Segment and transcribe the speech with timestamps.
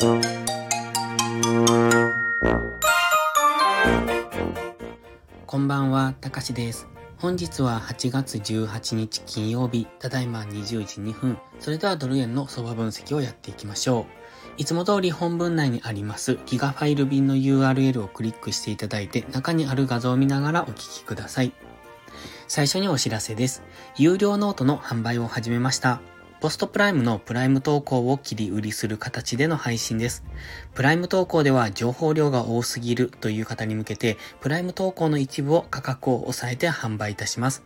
[0.00, 0.06] こ
[5.58, 6.86] んばんは、たかしです。
[7.16, 11.36] 本日は8月18日金曜日、ただいま20時2分。
[11.58, 14.06] それではドル円の相場分析をやっていきましょ
[14.56, 14.60] う。
[14.60, 21.52] いつも通り本文内にありますギガファイル便の URL をクリックしていただいて中にある画像を見ながらお聞きください。
[22.46, 23.64] 最初にお知らせです。
[23.96, 26.00] 有料ノートの販売を始めました。
[26.40, 30.22] ポストプライムのプライム投稿を切り売りする形での配信です。
[30.74, 37.64] プライム投稿では情報量が多すぎるという方に向けて、プライム投稿の一部を価格を抑えて販売いたします。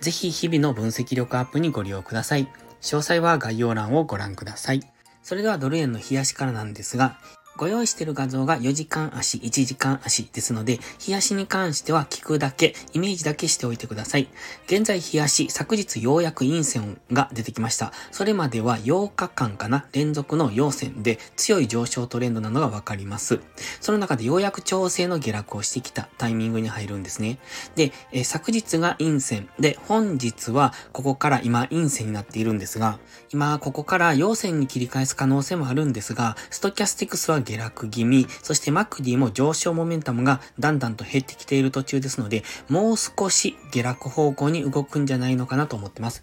[0.00, 2.48] ぜひ日々の分析力アップにご利用ください。
[2.80, 4.82] 詳細は概要欄をご覧ください。
[5.22, 7.20] それではドル円の冷やしからなんですが、
[7.58, 14.28] ご用意している画像が4時間足、1時間足ですので、冷やしに関しては聞くだけ、イメージだけしておいてください。
[14.66, 17.92] 現在冷やし、昨日ようやく陰線が出てきました。
[18.12, 23.40] それまでは8日間かな、連続の陽線で強い上昇トレンドなのがわかります。
[23.80, 27.40] その中でようやく調整の下落をしてきたタイミングに入るんですね。
[27.74, 33.00] で、え昨日が陰線で、本日はここから今陰線になっているんですが、
[33.32, 46.22] 今ここから陽線に切り返す可能性もあるんですが、ストキャスティクスは下落気味、そしてマクディも上昇モメンタムがだんだんと減ってきている途中ですので、もう少し下落方向に動くんじゃないのかなと思ってます。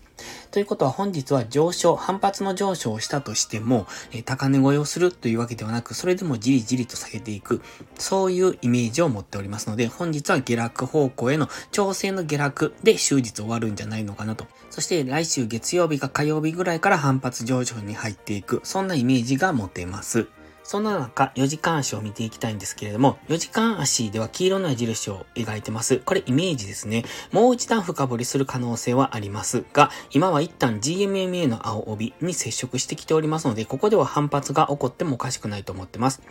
[0.52, 7.62] ということは本日は上昇、反発の上昇をしたとしても、え高値超えをするというわけではなく、それでもじりじりと下げていく、
[7.98, 14.46] そういうイメージを持っておりますので、本日は下落方向への調整の下落で終日終わるんじゃないのかなと。
[14.70, 20.28] そして来週月曜日か火曜日ぐらいから反発上昇に入っていく、そんなイメージが持てます。
[20.66, 25.98] そんな中、4時間足を見ていきたいんですけれども、4時間足では黄色の矢印を描いてます。
[26.00, 27.06] これイメージですね。
[27.32, 36.24] もう一段深掘りする可能性はありますが、今は一旦 GMMA の青帯に接触してきておりますので、ここでは反発が起こってもおかしくないと思ってます。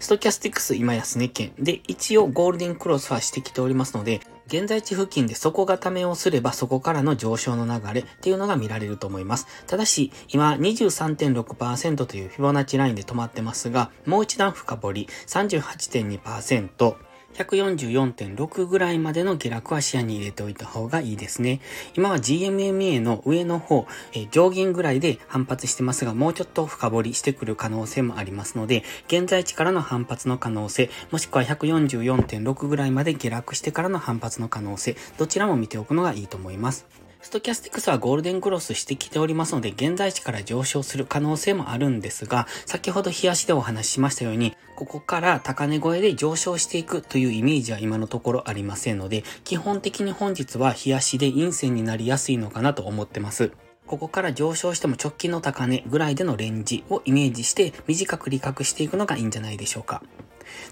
[0.00, 4.22] ストキャスティックス今安値圏で、一応ゴールデンクロスはしてきておりますので、
[4.52, 9.46] 現在地付近で底固めをすればそこからの上昇の流れっていうのが見られると思います。
[9.66, 16.96] ただし、今23.6%というフィボナッチラインで止まってますが、もう一段深掘り38.2%、
[17.34, 21.60] 144.6ぐらいまでの下落は視野に入れておいた方がいいですね。
[21.94, 37.01] 今は GMMA の上の方、え上限ぐらいで反発してますが、もうちょっと深掘りしてくる可能性もありますので、現在地からの反発の可能性、もしくは144.6ぐらいまで下落してからの反発の可能性、どちらも見ておくのがいいと思います。
[37.22, 53.52] ストキャスティクスはゴールデンクロスしてきておりますので、現在地から上昇する可能性もあるんですが、先ほど冷やしでお話ししましたように、ここから高値超えで上昇していくというイメージは今のところありませんので、基本的に本日は冷やしで陰線になりやすいのかなと思ってます。
[53.86, 60.02] ここから上昇しても直近の高値ぐらいでのレンジをイメージして短く利確していくのがいいんじゃないでしょうか。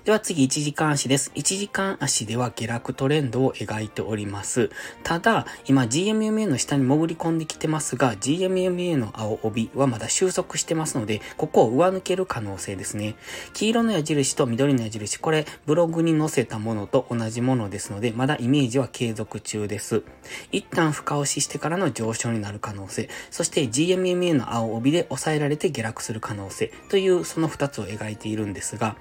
[0.04, 1.32] では次、1時間足です。
[1.34, 4.70] 1時間足では下落トレンドを描いております。
[5.02, 13.16] ただ、今 GMMA の下に潜り込んできてますが、GMMA の青帯はまだ収束してますので、ここを上抜ける可能性ですね。
[13.52, 20.02] 黄色の矢印と緑の矢印、これブログに載せたものと同じものですので、まだイメージは継続中です。
[20.52, 28.96] 一旦深押ししてからの上昇になる可能性、そして GMMA の青帯で抑えられて下落する可能性というその2つを描いているんですが、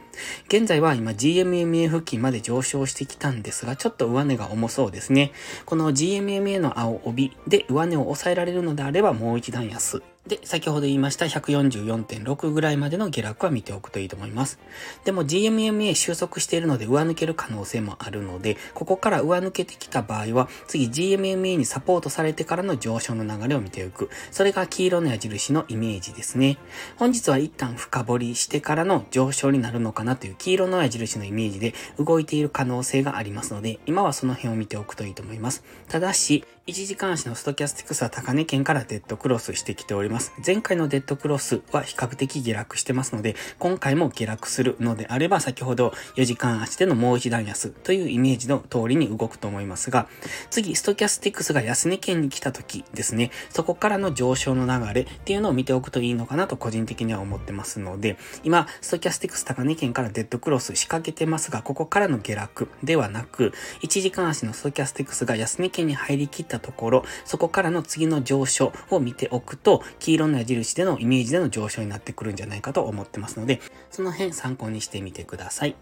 [0.48, 5.32] 現現在は今 GMMA 付近まで上昇してきたんですが、ちょっと上値が重そうですね。
[5.66, 10.04] この GMMA の青帯で上値を抑えられるのであればもう一段安。
[10.30, 14.60] で、先ほど言いました144.6ぐらいまでの下落は見ておくといいと思います。
[15.04, 24.12] でも GMMA 収束しているので上抜ける可能性もあるので、ここから上抜けてきた場合は、次 GMMA にサポートされてからの上昇の流れを見ておく。
[24.30, 26.60] それが黄色の矢印のイメージですね。
[26.98, 35.64] 本日は一旦深掘りしてからの上昇になるのかなという黄色の矢印のイメージで動いている可能性がありますので、今はその辺を見ておくといいと思います。
[35.88, 40.19] ただし、1時間足のストキャスティクスは高値圏からデッドクロスしてきております。
[40.46, 50.08] 前回のデッドクロスは比較的下落してますので、今回も下落するのであれば、先ほど4時間足でのもう一段安というイメージの通りに動くと思いますが、
[50.50, 73.62] 次、ストキャスティックスが安値圏に来た時ですね、そこからの上昇の流れっていうのを見ておくといいのかなと個人的には思ってますので、今、ストキャスティックス高値圏からデッドクロスしかけてますが、ここからの下落ではなく、1時間足のストキャスティックスが安値圏に入りきったところ、そこからの次の上昇を見ておくと、黄色の矢印でのイメージでの上昇になってくるんじゃないかと思ってますので、
[73.92, 75.76] その辺参考にしてみてください。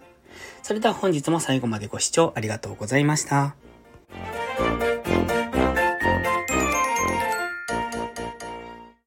[0.63, 3.55] それでは本日も最後までご視聴ありがとうございました。